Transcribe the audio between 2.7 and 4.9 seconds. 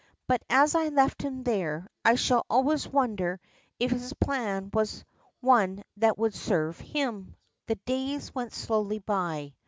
wonder if his plan